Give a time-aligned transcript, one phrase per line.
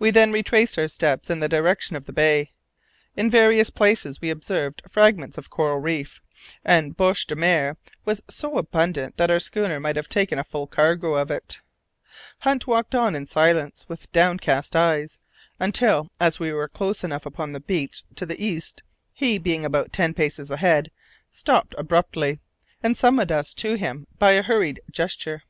[0.00, 2.50] We then retraced our steps in the direction of the bay.
[3.16, 6.20] In various places we observed fragments of coral reef,
[6.64, 10.66] and bêche de mer was so abundant that our schooner might have taken a full
[10.66, 11.60] cargo of it.
[12.40, 15.18] Hunt walked on in silence with downcast eyes,
[15.60, 18.82] until as we were close upon the beach to the east,
[19.12, 20.90] he, being about ten paces ahead,
[21.30, 22.40] stopped abruptly,
[22.82, 25.44] and summoned us to him by a hurried gesture.